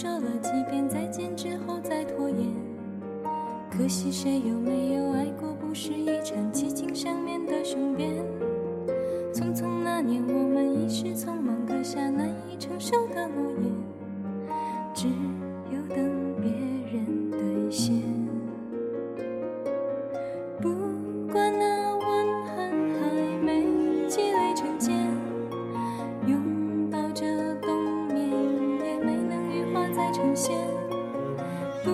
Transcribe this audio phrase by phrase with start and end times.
[0.00, 2.38] 说了几遍再见之后再拖延。
[3.70, 5.52] 可惜谁有没有爱过？
[5.52, 8.14] 不是一场激情上面的雄辩。
[9.30, 13.70] 匆匆那年，我们一时匆忙刻下难以承受的诺言，
[14.94, 15.06] 只
[30.40, 30.56] 线。
[31.84, 31.90] 不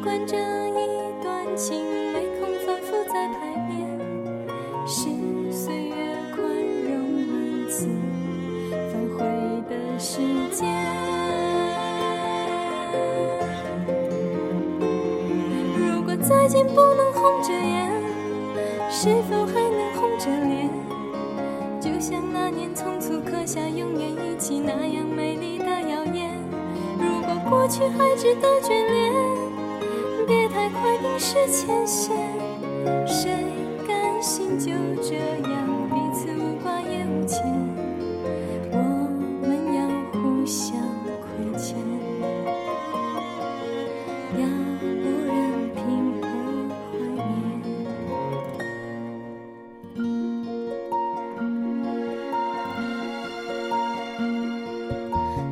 [0.00, 3.76] 管这一段情没空反复再排练，
[4.86, 5.08] 是
[5.50, 5.96] 岁月
[6.32, 6.38] 宽
[6.86, 6.92] 容
[7.26, 7.88] 如此
[8.70, 9.18] 反悔
[9.68, 10.20] 的时
[10.52, 10.60] 间。
[15.76, 17.90] 如果再见不能红着眼，
[18.88, 20.70] 是否还能红着脸？
[21.80, 25.59] 就像那年匆促刻下永远一起那样美丽。
[27.50, 29.12] 过去还值得眷恋，
[30.24, 32.16] 别太快冰释前嫌。
[33.04, 33.28] 谁
[33.88, 34.70] 甘心就
[35.02, 35.52] 这样
[35.90, 37.44] 彼此无挂也无牵？
[38.70, 38.76] 我
[39.42, 39.80] 们要
[40.12, 40.80] 互相
[41.20, 41.28] 亏
[41.58, 41.76] 欠，
[44.38, 44.46] 要
[44.78, 45.36] 不然
[45.74, 45.78] 凭
[46.22, 46.24] 何
[46.92, 47.28] 怀缅？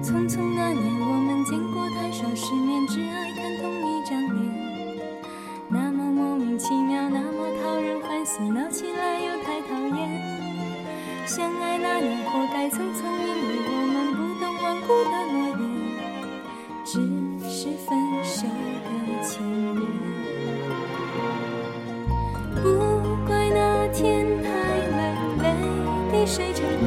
[0.00, 0.86] 匆匆那年，
[2.86, 4.38] 只爱看同一张脸，
[5.68, 9.98] 那么莫名其妙，那么讨人欢喜，闹起来又太讨厌。
[11.26, 15.62] 相爱那年，活该匆匆，因为我们不懂顽固的诺言，
[16.84, 16.92] 只
[17.50, 17.88] 是分
[18.22, 18.46] 手
[18.84, 18.88] 的
[19.22, 19.80] 前言。
[22.62, 22.64] 不
[23.26, 24.48] 怪那天太
[24.96, 25.00] 累，
[25.42, 25.44] 泪
[26.10, 26.86] 滴水成冰。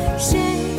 [0.21, 0.70] 谁